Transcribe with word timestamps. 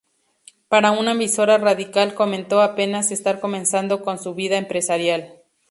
Para 0.67 0.89
una 0.89 1.11
emisora 1.11 1.59
radial 1.59 2.15
comentó 2.15 2.63
apenas 2.63 3.11
estar 3.11 3.39
comenzando 3.39 4.01
con 4.01 4.17
su 4.17 4.33
vida 4.33 4.57
empresarial. 4.57 5.35